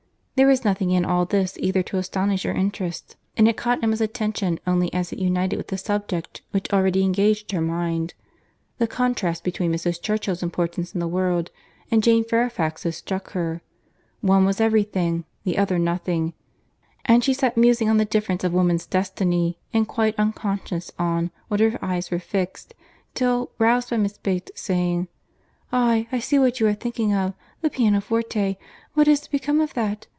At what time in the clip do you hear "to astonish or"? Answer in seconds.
1.83-2.51